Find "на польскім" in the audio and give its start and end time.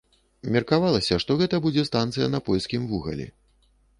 2.37-2.89